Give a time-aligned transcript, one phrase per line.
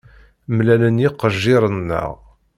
[0.55, 2.09] Mlalen yiqejjiren-nneɣ.